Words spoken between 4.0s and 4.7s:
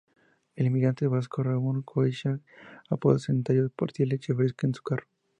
leche fresca